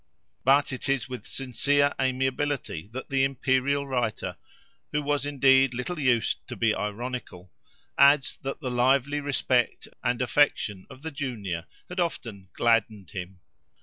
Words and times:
But 0.43 0.73
it 0.73 0.89
is 0.89 1.07
with 1.07 1.27
sincere 1.27 1.93
amiability 2.01 2.89
that 2.91 3.09
the 3.11 3.23
imperial 3.23 3.85
writer, 3.85 4.35
who 4.91 4.99
was 5.03 5.27
indeed 5.27 5.75
little 5.75 5.99
used 5.99 6.47
to 6.47 6.55
be 6.55 6.73
ironical, 6.73 7.51
adds 7.99 8.35
that 8.37 8.61
the 8.61 8.71
lively 8.71 9.21
respect 9.21 9.87
and 10.03 10.19
affection 10.19 10.87
of 10.89 11.03
the 11.03 11.11
junior 11.11 11.67
had 11.87 11.99
often 11.99 12.49
"gladdened" 12.55 13.11
him. 13.11 13.41